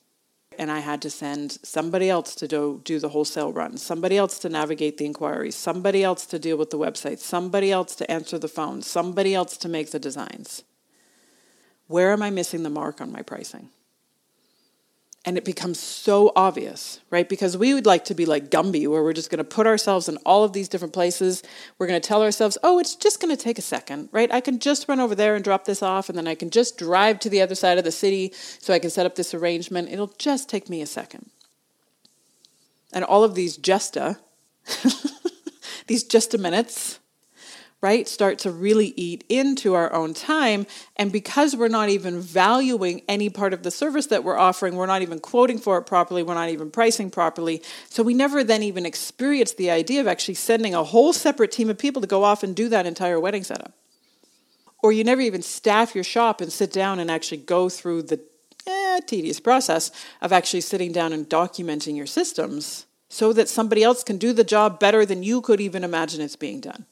[0.62, 4.38] and I had to send somebody else to do, do the wholesale run, somebody else
[4.40, 8.38] to navigate the inquiries, somebody else to deal with the website, somebody else to answer
[8.38, 10.64] the phone, somebody else to make the designs.
[11.88, 13.70] Where am I missing the mark on my pricing?
[15.24, 17.30] And it becomes so obvious, right?
[17.30, 20.10] Because we would like to be like Gumby, where we're just going to put ourselves
[20.10, 21.44] in all of these different places.
[21.78, 24.32] We're going to tell ourselves, oh, it's just going to take a second, right?
[24.32, 26.76] I can just run over there and drop this off, and then I can just
[26.76, 29.90] drive to the other side of the city so I can set up this arrangement.
[29.90, 31.30] It'll just take me a second.
[32.92, 34.18] And all of these justa,
[35.88, 37.00] these just a minutes,
[37.82, 40.68] right, start to really eat into our own time.
[40.96, 44.86] And because we're not even valuing any part of the service that we're offering, we're
[44.86, 47.62] not even quoting for it properly, we're not even pricing properly.
[47.90, 51.72] So we never then even experience the idea of actually sending a whole separate team
[51.72, 53.74] of people to go off and do that entire wedding setup.
[54.84, 58.20] Or you never even staff your shop and sit down and actually go through the
[58.68, 59.92] eh, tedious process
[60.22, 64.44] of actually sitting down and documenting your systems so that somebody else can do the
[64.44, 66.86] job better than you could even imagine it's being done.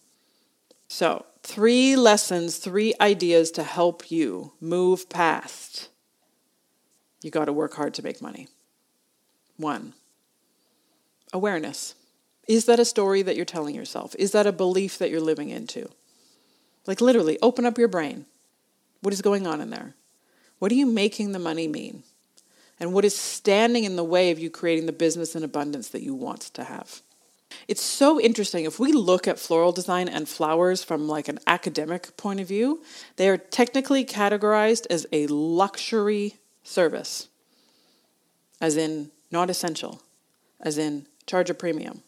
[0.89, 5.87] So, three lessons, three ideas to help you move past.
[7.21, 8.49] You got to work hard to make money.
[9.55, 9.93] One,
[11.31, 11.95] awareness.
[12.47, 14.13] Is that a story that you're telling yourself?
[14.19, 15.89] Is that a belief that you're living into?
[16.85, 18.25] Like literally, open up your brain.
[18.99, 19.93] What is going on in there?
[20.57, 22.03] What are you making the money mean?
[22.79, 26.01] and what is standing in the way of you creating the business and abundance that
[26.01, 27.01] you want to have.
[27.67, 28.65] It's so interesting.
[28.65, 32.81] If we look at floral design and flowers from like an academic point of view,
[33.15, 37.27] they are technically categorized as a luxury service,
[38.59, 40.01] as in not essential,
[40.59, 42.01] as in charge a premium.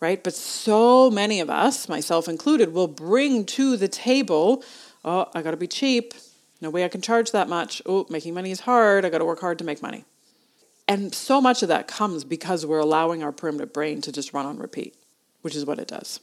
[0.00, 0.22] Right?
[0.22, 4.62] But so many of us, myself included, will bring to the table,
[5.04, 6.14] oh, I got to be cheap.
[6.60, 7.82] No way I can charge that much.
[7.84, 9.04] Oh, making money is hard.
[9.04, 10.04] I got to work hard to make money.
[10.88, 14.46] And so much of that comes because we're allowing our primitive brain to just run
[14.46, 14.96] on repeat,
[15.42, 16.20] which is what it does.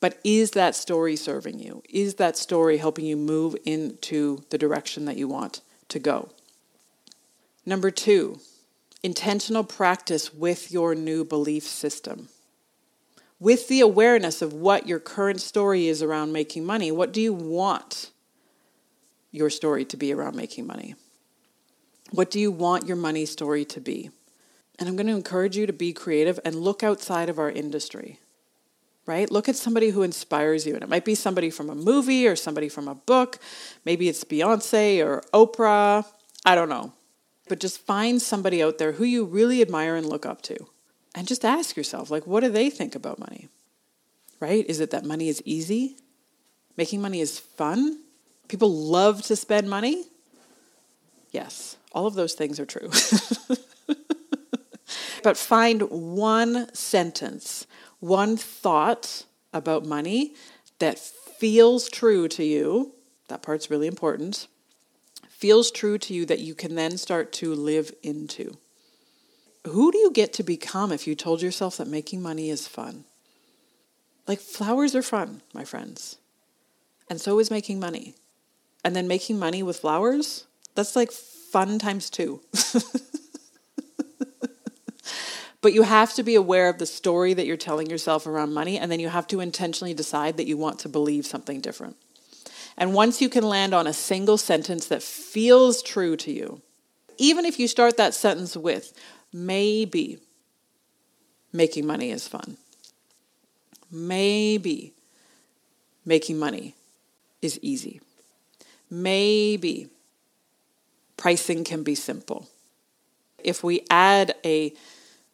[0.00, 1.82] But is that story serving you?
[1.88, 6.30] Is that story helping you move into the direction that you want to go?
[7.64, 8.40] Number two,
[9.02, 12.28] intentional practice with your new belief system.
[13.38, 17.32] With the awareness of what your current story is around making money, what do you
[17.32, 18.10] want
[19.30, 20.96] your story to be around making money?
[22.14, 24.08] What do you want your money story to be?
[24.78, 28.20] And I'm going to encourage you to be creative and look outside of our industry,
[29.04, 29.28] right?
[29.32, 30.74] Look at somebody who inspires you.
[30.74, 33.40] And it might be somebody from a movie or somebody from a book.
[33.84, 36.06] Maybe it's Beyonce or Oprah.
[36.44, 36.92] I don't know.
[37.48, 40.56] But just find somebody out there who you really admire and look up to.
[41.16, 43.48] And just ask yourself, like, what do they think about money?
[44.38, 44.64] Right?
[44.68, 45.96] Is it that money is easy?
[46.76, 47.98] Making money is fun?
[48.46, 50.04] People love to spend money?
[51.32, 51.76] Yes.
[51.94, 52.90] All of those things are true.
[55.22, 57.66] but find one sentence,
[58.00, 60.34] one thought about money
[60.80, 62.92] that feels true to you.
[63.28, 64.48] That part's really important.
[65.28, 68.56] Feels true to you that you can then start to live into.
[69.66, 73.04] Who do you get to become if you told yourself that making money is fun?
[74.26, 76.16] Like flowers are fun, my friends.
[77.08, 78.14] And so is making money.
[78.84, 81.10] And then making money with flowers, that's like
[81.54, 82.40] fun times two.
[85.60, 88.76] but you have to be aware of the story that you're telling yourself around money,
[88.76, 91.96] and then you have to intentionally decide that you want to believe something different.
[92.76, 96.60] And once you can land on a single sentence that feels true to you,
[97.18, 98.92] even if you start that sentence with,
[99.32, 100.18] maybe
[101.52, 102.56] making money is fun,
[103.92, 104.92] maybe
[106.04, 106.74] making money
[107.40, 108.00] is easy,
[108.90, 109.88] maybe
[111.24, 112.46] pricing can be simple.
[113.42, 114.74] If we add a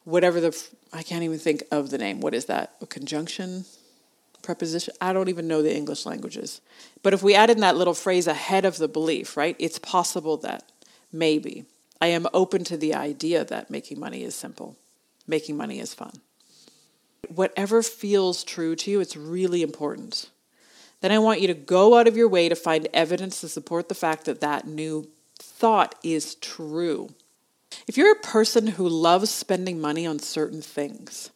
[0.04, 0.52] whatever the
[0.92, 2.20] I can't even think of the name.
[2.20, 2.76] What is that?
[2.80, 3.64] A conjunction
[4.40, 4.94] preposition?
[5.00, 6.60] I don't even know the English languages.
[7.02, 9.56] But if we add in that little phrase ahead of the belief, right?
[9.58, 10.62] It's possible that
[11.12, 11.64] maybe
[12.00, 14.76] I am open to the idea that making money is simple.
[15.26, 16.20] Making money is fun.
[17.26, 20.30] Whatever feels true to you, it's really important.
[21.00, 23.88] Then I want you to go out of your way to find evidence to support
[23.88, 25.08] the fact that that new
[25.42, 27.10] thought is true.
[27.86, 31.30] If you're a person who loves spending money on certain things,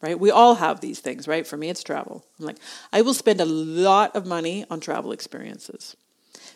[0.00, 0.18] right?
[0.18, 1.46] We all have these things, right?
[1.46, 2.24] For me, it's travel.
[2.38, 2.58] I'm like,
[2.92, 5.96] I will spend a lot of money on travel experiences.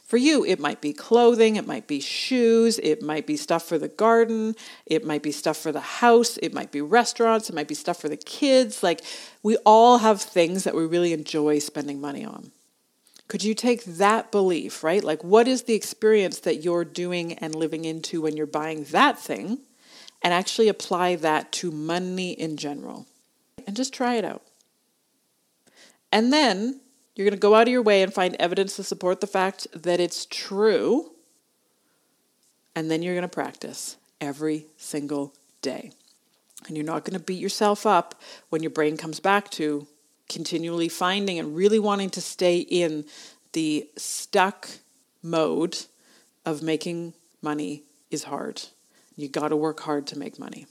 [0.05, 3.79] For you, it might be clothing, it might be shoes, it might be stuff for
[3.79, 7.69] the garden, it might be stuff for the house, it might be restaurants, it might
[7.69, 8.83] be stuff for the kids.
[8.83, 9.01] Like,
[9.43, 12.53] we all have things that we really enjoy spending money on.
[13.27, 15.03] Could you take that belief, right?
[15.03, 19.19] Like, what is the experience that you're doing and living into when you're buying that
[19.19, 19.61] thing,
[20.23, 23.07] and actually apply that to money in general?
[23.67, 24.43] And just try it out.
[26.13, 26.81] And then
[27.15, 29.67] you're going to go out of your way and find evidence to support the fact
[29.75, 31.13] that it's true.
[32.77, 35.93] And then you're going to practice every single day.
[36.67, 38.21] And you're not going to beat yourself up
[38.51, 39.87] when your brain comes back to,
[40.29, 43.05] continually finding and really wanting to stay in
[43.53, 44.69] the stuck
[45.23, 45.77] mode
[46.45, 48.63] of making money is hard.
[49.17, 50.67] You got to work hard to make money.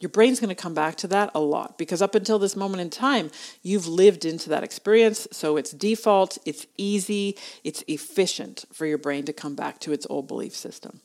[0.00, 2.80] Your brain's going to come back to that a lot because up until this moment
[2.80, 3.30] in time,
[3.62, 5.28] you've lived into that experience.
[5.30, 10.04] So it's default, it's easy, it's efficient for your brain to come back to its
[10.10, 11.00] old belief system.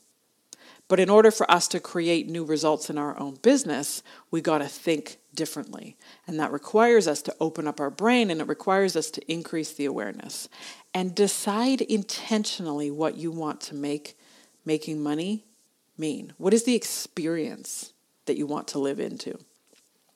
[0.88, 4.02] But in order for us to create new results in our own business,
[4.32, 5.96] we got to think differently.
[6.26, 9.72] And that requires us to open up our brain and it requires us to increase
[9.72, 10.48] the awareness
[10.92, 14.18] and decide intentionally what you want to make
[14.66, 15.44] making money
[15.96, 16.34] mean.
[16.36, 17.92] What is the experience
[18.26, 19.38] that you want to live into?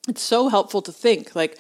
[0.09, 1.57] It's so helpful to think like,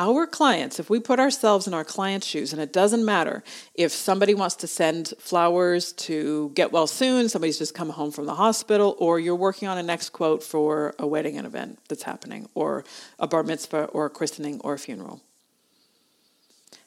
[0.00, 3.44] our clients, if we put ourselves in our clients' shoes, and it doesn't matter
[3.74, 8.24] if somebody wants to send flowers to get well soon, somebody's just come home from
[8.24, 12.04] the hospital, or you're working on a next quote for a wedding and event that's
[12.04, 12.82] happening, or
[13.18, 15.20] a bar mitzvah, or a christening, or a funeral.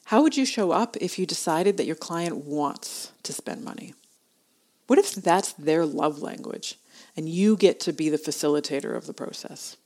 [0.06, 3.94] How would you show up if you decided that your client wants to spend money?
[4.88, 6.78] What if that's their love language
[7.16, 9.76] and you get to be the facilitator of the process?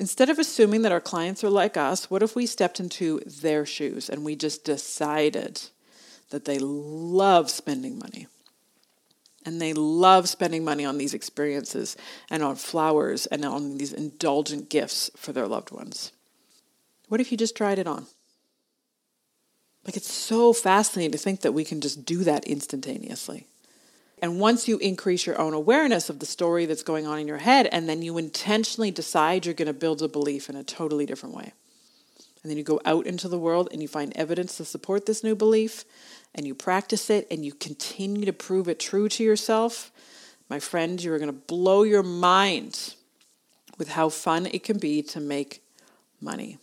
[0.00, 3.64] Instead of assuming that our clients are like us, what if we stepped into their
[3.64, 5.62] shoes and we just decided
[6.30, 8.26] that they love spending money?
[9.46, 11.96] And they love spending money on these experiences
[12.30, 16.12] and on flowers and on these indulgent gifts for their loved ones.
[17.08, 18.06] What if you just tried it on?
[19.84, 23.46] Like it's so fascinating to think that we can just do that instantaneously.
[24.24, 27.36] And once you increase your own awareness of the story that's going on in your
[27.36, 31.04] head, and then you intentionally decide you're going to build a belief in a totally
[31.04, 31.52] different way.
[32.42, 35.22] And then you go out into the world and you find evidence to support this
[35.22, 35.84] new belief,
[36.34, 39.92] and you practice it, and you continue to prove it true to yourself.
[40.48, 42.94] My friend, you're going to blow your mind
[43.76, 45.62] with how fun it can be to make
[46.18, 46.56] money.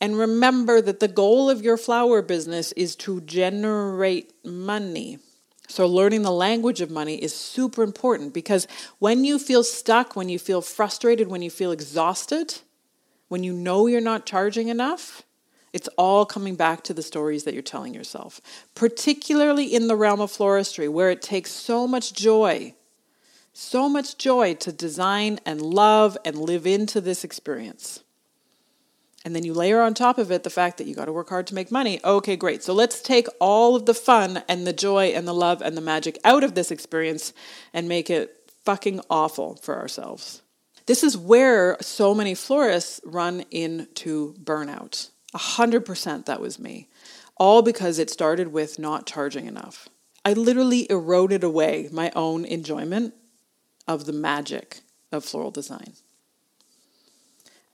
[0.00, 5.18] And remember that the goal of your flower business is to generate money.
[5.70, 8.66] So, learning the language of money is super important because
[8.98, 12.58] when you feel stuck, when you feel frustrated, when you feel exhausted,
[13.28, 15.22] when you know you're not charging enough,
[15.72, 18.40] it's all coming back to the stories that you're telling yourself,
[18.74, 22.74] particularly in the realm of floristry, where it takes so much joy,
[23.52, 28.02] so much joy to design and love and live into this experience.
[29.24, 31.28] And then you layer on top of it the fact that you got to work
[31.28, 32.00] hard to make money.
[32.02, 32.62] Okay, great.
[32.62, 35.82] So let's take all of the fun and the joy and the love and the
[35.82, 37.34] magic out of this experience
[37.74, 40.42] and make it fucking awful for ourselves.
[40.86, 45.10] This is where so many florists run into burnout.
[45.34, 46.88] A hundred percent that was me.
[47.36, 49.88] All because it started with not charging enough.
[50.24, 53.14] I literally eroded away my own enjoyment
[53.86, 54.80] of the magic
[55.12, 55.92] of floral design.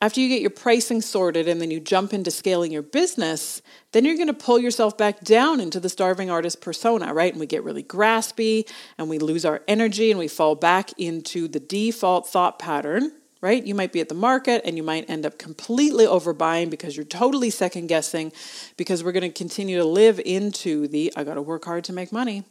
[0.06, 4.04] After you get your pricing sorted and then you jump into scaling your business, then
[4.04, 7.32] you're going to pull yourself back down into the starving artist persona, right?
[7.32, 11.48] And we get really graspy and we lose our energy and we fall back into
[11.48, 13.66] the default thought pattern, right?
[13.66, 17.04] You might be at the market and you might end up completely overbuying because you're
[17.04, 18.30] totally second guessing
[18.76, 21.92] because we're going to continue to live into the I got to work hard to
[21.92, 22.44] make money.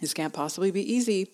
[0.00, 1.32] This can't possibly be easy.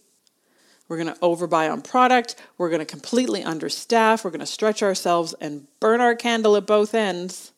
[0.88, 2.36] We're going to overbuy on product.
[2.58, 4.24] We're going to completely understaff.
[4.24, 7.52] We're going to stretch ourselves and burn our candle at both ends.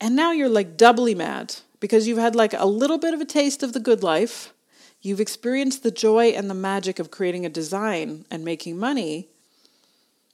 [0.00, 3.24] And now you're like doubly mad because you've had like a little bit of a
[3.24, 4.52] taste of the good life.
[5.00, 9.28] You've experienced the joy and the magic of creating a design and making money,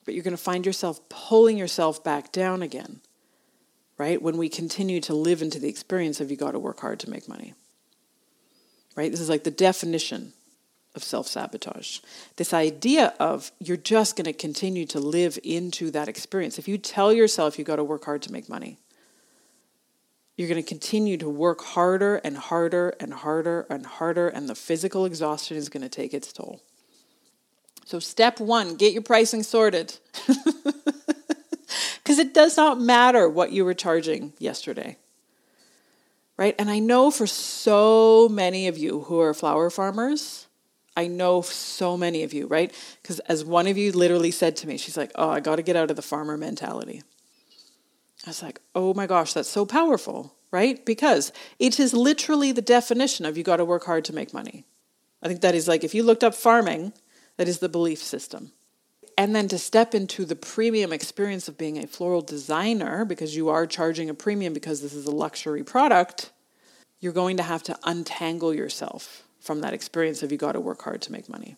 [0.05, 3.01] but you're going to find yourself pulling yourself back down again,
[3.99, 4.21] right?
[4.21, 7.11] When we continue to live into the experience of you got to work hard to
[7.11, 7.55] make money,
[8.97, 9.11] right?
[9.11, 10.33] This is like the definition
[10.97, 12.01] of self sabotage.
[12.37, 16.59] This idea of you're just going to continue to live into that experience.
[16.59, 18.79] If you tell yourself you got to work hard to make money,
[20.37, 24.55] you're going to continue to work harder and harder and harder and harder, and the
[24.55, 26.63] physical exhaustion is going to take its toll.
[27.85, 29.99] So, step one get your pricing sorted.
[32.07, 34.97] Because it does not matter what you were charging yesterday.
[36.37, 36.55] Right?
[36.57, 40.46] And I know for so many of you who are flower farmers,
[40.97, 42.73] I know so many of you, right?
[43.03, 45.63] Because as one of you literally said to me, she's like, oh, I got to
[45.63, 47.03] get out of the farmer mentality.
[48.25, 50.85] I was like, oh my gosh, that's so powerful, right?
[50.85, 54.65] Because it is literally the definition of you got to work hard to make money.
[55.23, 56.95] I think that is like, if you looked up farming,
[57.37, 58.53] that is the belief system.
[59.19, 63.49] And then to step into the premium experience of being a floral designer, because you
[63.49, 66.33] are charging a premium because this is a luxury product,
[67.01, 70.83] you're going to have to untangle yourself from that experience of you got to work
[70.83, 71.57] hard to make money.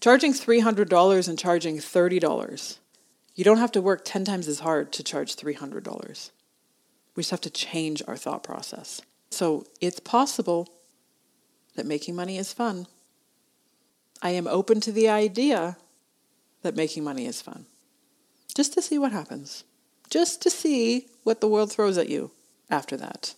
[0.00, 2.78] Charging $300 and charging $30,
[3.36, 6.30] you don't have to work 10 times as hard to charge $300.
[7.14, 9.00] We just have to change our thought process.
[9.30, 10.68] So it's possible
[11.76, 12.86] that making money is fun.
[14.20, 15.76] I am open to the idea
[16.62, 17.66] that making money is fun.
[18.54, 19.62] Just to see what happens.
[20.10, 22.32] Just to see what the world throws at you
[22.68, 23.34] after that.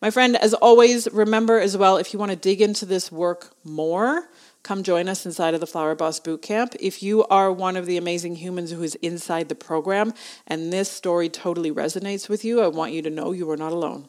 [0.00, 3.50] My friend, as always, remember as well if you want to dig into this work
[3.64, 4.28] more,
[4.62, 6.76] come join us inside of the Flower Boss Bootcamp.
[6.78, 10.14] If you are one of the amazing humans who is inside the program
[10.46, 13.72] and this story totally resonates with you, I want you to know you are not
[13.72, 14.08] alone.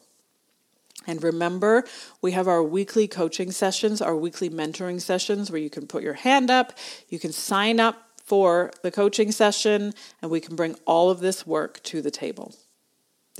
[1.08, 1.84] And remember,
[2.22, 6.14] we have our weekly coaching sessions, our weekly mentoring sessions where you can put your
[6.14, 6.72] hand up,
[7.08, 11.44] you can sign up for the coaching session, and we can bring all of this
[11.44, 12.54] work to the table.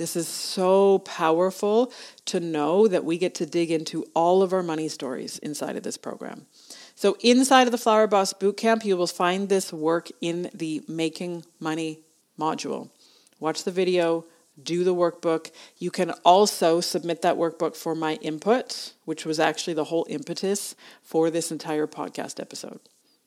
[0.01, 1.93] This is so powerful
[2.25, 5.83] to know that we get to dig into all of our money stories inside of
[5.83, 6.47] this program.
[6.95, 11.45] So, inside of the Flower Boss Bootcamp, you will find this work in the Making
[11.59, 11.99] Money
[12.39, 12.89] module.
[13.39, 14.25] Watch the video,
[14.63, 15.51] do the workbook.
[15.77, 20.73] You can also submit that workbook for my input, which was actually the whole impetus
[21.03, 22.79] for this entire podcast episode.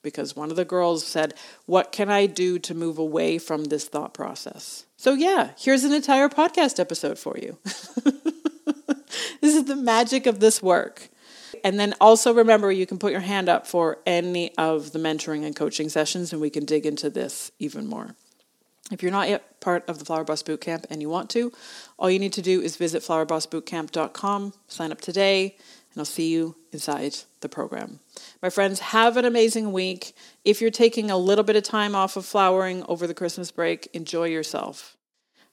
[0.04, 1.34] Because one of the girls said,
[1.66, 4.84] What can I do to move away from this thought process?
[4.96, 7.58] So, yeah, here's an entire podcast episode for you.
[9.40, 11.08] this is the magic of this work.
[11.64, 15.44] And then also remember, you can put your hand up for any of the mentoring
[15.44, 18.14] and coaching sessions, and we can dig into this even more.
[18.92, 21.52] If you're not yet part of the Flower Boss Bootcamp and you want to,
[21.98, 25.56] all you need to do is visit flowerbossbootcamp.com, sign up today,
[25.94, 28.00] and I'll see you inside the program.
[28.42, 30.14] My friends, have an amazing week.
[30.44, 33.88] If you're taking a little bit of time off of flowering over the Christmas break,
[33.92, 34.96] enjoy yourself.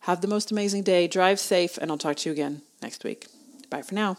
[0.02, 3.28] Have the most amazing day, drive safe, and I'll talk to you again next week.
[3.70, 4.18] Bye for now.